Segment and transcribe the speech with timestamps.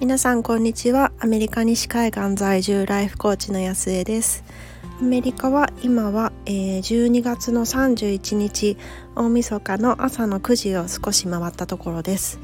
[0.00, 1.10] 皆さんこんにちは。
[1.18, 4.44] アメリカ西海岸在住ライフコーチの安江です。
[5.00, 8.76] アメリカは今は、えー、12月の31日
[9.16, 12.38] 大晦日の朝の9時を少し回ったところです。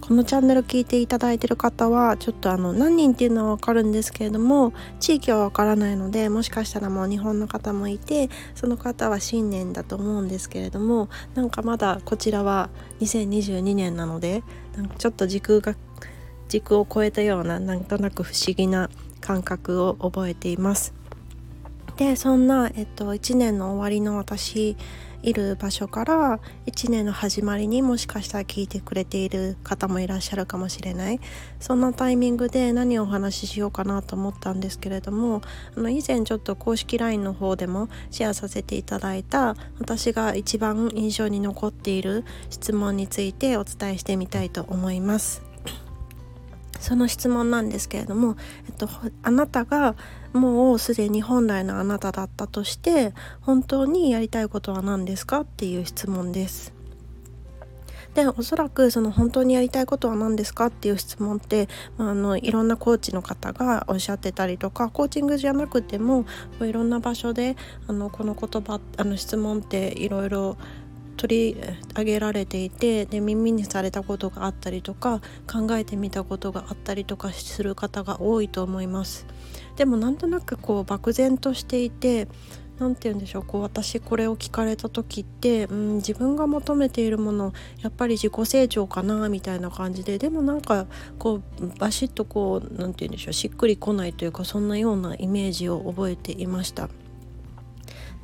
[0.00, 12.70] このチャンネル聞いていただいている方はちょっとあの何人っていうのはわかるんですけれども地域はわからないのでもしかしたらもう日本の方もいてその方は新年だと思うんですけれどもなんかまだこちらは
[13.00, 14.44] 2022年なので
[14.76, 15.74] なんかちょっと時空が
[16.48, 20.94] 軸を超えたようななんとなく不思議な感覚を覚えています。
[21.96, 24.76] でそんな、えっと、1年の終わりの私
[25.22, 31.20] いる場所から1年の始まりにもしかしたら聞いてくれている方もいらっしゃるかもしれない
[31.58, 35.40] そんなタイミングで何をお話ししようかなと思ったんですけれども
[35.76, 45.55] あの以前ちょっと公式 LINE の方でもシェアさせていただいた私が一番印象に残っている質問についてお伝えしてみたいと思います。
[46.80, 48.88] その質問なんですけれども、えっと、
[49.22, 49.94] あなたが
[50.32, 56.76] もうすでに本来のあなただったとして本当にやりたいことは何ですかっていう質問です。
[58.16, 61.68] でおそらくその本当にやりたいことは何ですかっていう質問って、
[61.98, 66.24] まあ、あのいろんなコーチの方がおっしゃってたりとかコーチングじゃなくても
[66.62, 70.56] いろんな場所であのこの言葉あの質問っていろいろ
[71.16, 71.60] 取り
[71.96, 79.26] 上げられていてで耳にされたことがあったりとか考えてみたことがあったりとかする方が多いと思います
[79.76, 82.28] でもなんとなくこう漠然としていて
[82.78, 90.86] 何て言うんでしょうこう私これを聞かれた時って、うん、自分が求めているものやっぱり自己成長かなみたいな感じででもなんか
[91.18, 96.90] こうバシッとこう何て言うんでしょうしっくりこないというかそんなようなイメージを覚えていました。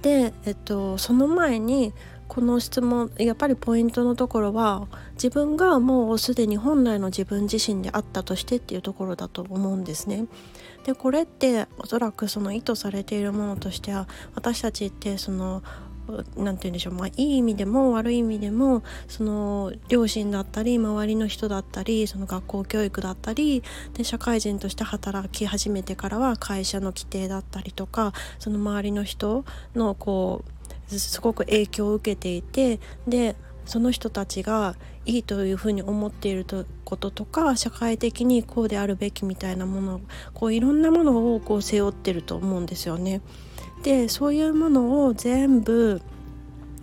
[0.02, 1.94] で、えっと、その前に
[2.32, 10.24] この質問やっぱりポイントのところは自分がもうすでに本来の自分自身であったとしてっていうところだと思うんですね。
[10.84, 15.62] でこれっておそらくその意図されているものとしては私たちってその
[16.34, 23.62] 何て言うんでしょう、まあ、いい意味でも悪い意味でもその両親だったり周りの人だったりその学校教育だったり
[23.92, 29.44] で社会人として働き始めてからは会社の規定だったりとかその周りの人
[29.74, 36.44] のこうすごく影響を受けていてでその人たちがいいというふうに思っている
[36.84, 40.00] こととか社会的にこうであるべきみたいなもの
[40.34, 43.20] こういろんなものをこう背負ってると思うんですよね。
[43.82, 46.02] でそういうものを全部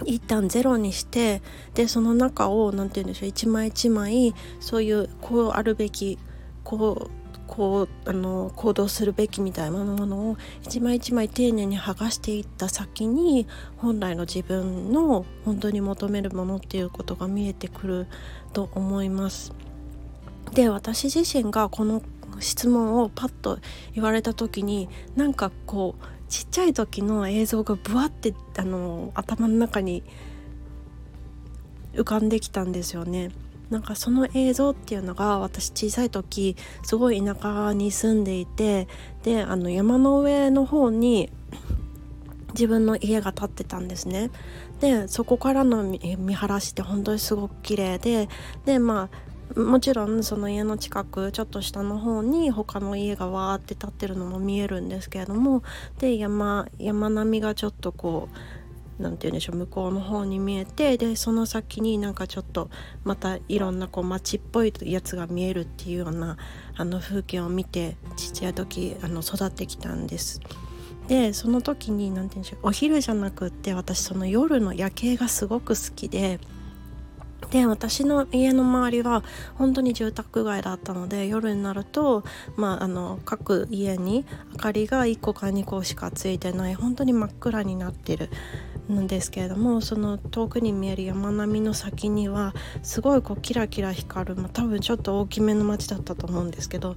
[0.06, 1.42] 一旦ゼロにして
[1.74, 6.18] でその中を何て言うんでしょう一枚一枚そういうこうあるべき
[6.64, 7.19] こう
[7.50, 18.08] こうあの行動するべきみたいなものを一枚一枚丁寧に剥がしていった先に本来の自分の本当に求めるものっていうことが見えてくる
[18.54, 19.52] と思います。
[20.54, 22.04] で私自身がこの
[22.40, 23.60] 質問をパッと
[23.94, 30.04] 言われた時になんかこうちっちゃい時の映像がブワってあの頭の中に
[31.94, 33.32] 浮かんできたんですよね。
[33.70, 38.88] なんかその映像っていうのが私小さい時すごい田舎に住んでいて
[39.24, 41.30] であの山の上の方に
[42.54, 44.32] 自分の家が建ってたんですね。
[44.80, 46.00] でそこからの見
[46.34, 48.30] 晴らしって本当にすごく綺麗で
[48.66, 49.10] でま
[49.56, 55.64] あもちろんその家の近くちょっと下の方に他の家がわーって建ってるのも見えるんですけれども
[56.00, 58.38] で山山並みがちょっとこう
[59.00, 62.70] 何て言うんでしょう向こうの方に見えてでその先になんかちょっと
[63.04, 66.38] またいろんなこう街っぽいやつが見えるっていうような
[66.76, 70.42] あの風景を見てちっちゃい時あの育ってきたんです。
[71.08, 76.40] でその時に何て言うんでしょうお昼じゃなくって私その夜の夜景がすごく好きで。
[77.52, 79.24] で私の家の周りは
[79.56, 82.24] 本当に住宅街だったので夜になると、
[82.58, 88.30] まあ、あの各家に明かりが1個か2個しかついてない本当に真っ暗になってる
[88.92, 92.54] んですけれどもその遠くに見える山並みの先には
[92.84, 96.96] すごいこうキラキラ光る、まあ、多分ちょっと大きめの町だったと思うんですけど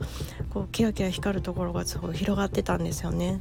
[0.51, 3.41] こうキラキラ光るところがすごい広がってたんですよね。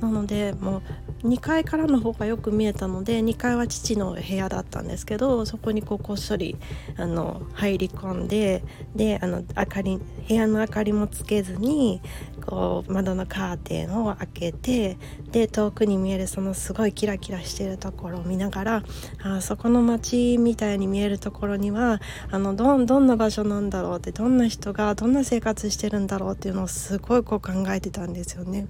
[0.00, 0.82] なのでもう
[1.24, 6.56] 2階からの方がよく見えたので2階は父の部屋だったんですけどそこにこうこっそり
[6.96, 8.64] あの入り込んで
[8.96, 12.00] であの明かり部屋の明かりもつけずに
[12.44, 14.98] こう窓のカーテンを開けて
[15.30, 18.82] で遠くに見えるそのすごいキラキラしてるところを見ながら
[19.22, 28.66] あそこの街みたいに見えるところにはあのどんどんな場所なんだろうってどんな人がどんな生活してるんだろうっていうのをすごいこう考えてたんですよね。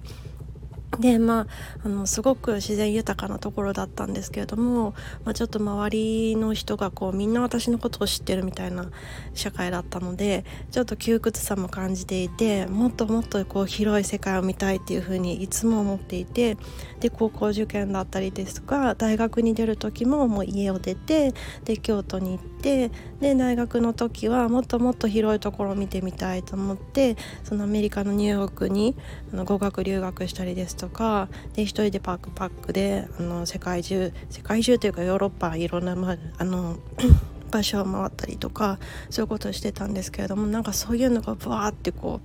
[0.99, 1.47] でまあ
[1.85, 4.93] あのすごく自然豊かなところだったんですけれども、
[5.23, 8.89] まあ、ちょっと周りの人がこうみんな私のことを知ってるみたいな
[9.33, 16.57] 社会だったのでちょっと窮屈さも感じていてもっともっとこう広い世界を見たいっていうふうにいつも思っていて
[16.99, 21.33] で高校受験だったりですとか大学に出る時ももう家を出て
[21.65, 28.95] で京都に行ってで大学の時はもっともっと広いところを見てみたいと思ってそのアメリカのニューヨークに
[29.31, 36.77] あの語学留学したりですとかとかで一人でパックパックであの世界中世界中というかヨーロッパいろんな、まあの
[37.51, 42.19] 場所を回ったりとかそういうことをしてたんですけれどもなんかそういうのがブワーってこ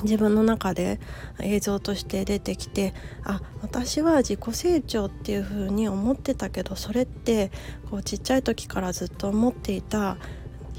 [0.00, 1.00] う自分の中で
[1.40, 2.92] 映像として出てきて
[3.24, 7.52] あ私は自己成長っていう風に思ってたけどそれって
[7.88, 10.18] こうちっちゃい時からずっと思っていた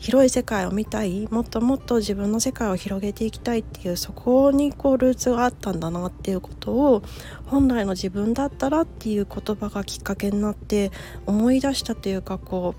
[0.03, 7.03] 広い世界を見たいもっともっと自分の世界を広げていきたいっていうそこにこうルーツがあったんだなっていうことを
[7.45, 10.91] 本来の自分だったらっていう言葉がきっかけになって
[11.25, 12.75] 思い出したというかこ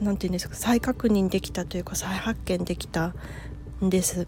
[0.00, 3.12] う何て言うんですか再確認できたというか再発見できた
[3.84, 4.26] んです。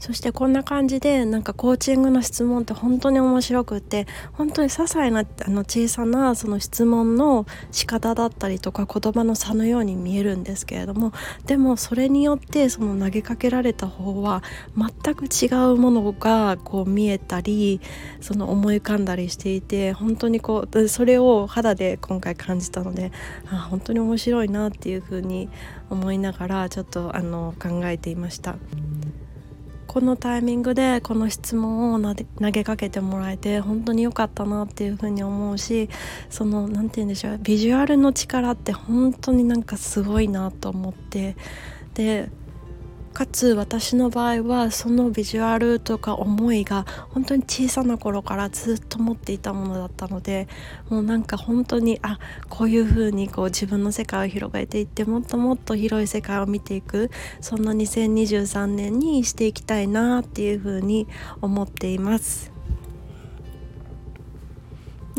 [0.00, 11.12] そしてこんな感じでなんかコーチングの質問って本当に面白くて本当に些細なあの小さなその質問の仕方だったりとか言葉の差のように見えるんですけれども
[11.44, 14.42] でもそれによってその投げかけられた方は
[14.74, 17.82] 全く違うものがこう見えたり
[18.22, 23.12] その思い浮かんだりしていて本当にこうそれを肌で今回感じたので
[23.52, 25.50] あ本当に面白いなっていうふうに
[25.90, 28.56] 思いながらちょっとあの考えていました。
[29.90, 35.90] このタイミングでこの質問を投げかけてもらえて本当に良かったなっていうふうに思うし
[36.28, 41.34] その何て言うんでしょうビジュアルの力って本当になんかすごいなと思って。
[41.94, 42.30] で
[43.12, 50.48] かつ私の場合はそのビジュアルとか思いが本当に小さな頃からずっと持っていたものだったので
[50.88, 52.18] もうなんか本当にあ
[52.48, 57.10] こういう風にこう自分の世界を広げていってもっともっと広い世界を見ていく
[57.40, 61.06] そんな2023年にしていきたいなっていう風に
[61.40, 62.49] 思っています。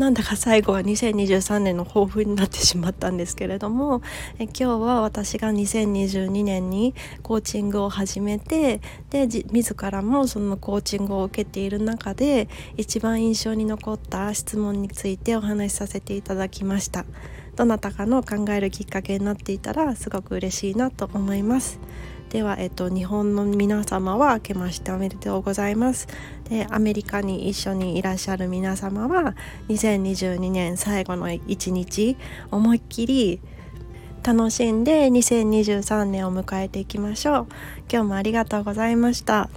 [0.02, 4.02] なんだか最後は2023年の抱負になってしまったんですけれども
[4.40, 17.04] え今日は私が2022年にコーチングを始めてで自らもそのコーチングを受けている中で一番印象に残った質問についてお話しさせていただきました。
[17.54, 21.78] どなたかの考えるきっかけになっていたらすごく嬉しいなと思います。
[22.32, 26.08] では、えっと、日本の皆様は明けましておめでとうございます。
[26.48, 29.36] でアメリカに一緒にいらっしゃる皆様は
[29.68, 32.16] 2022年最後の一日
[32.50, 33.40] 思いっきり
[34.22, 37.46] 楽しんで2023年を迎えていきましょう。
[37.92, 39.50] 今日もありがとうございました。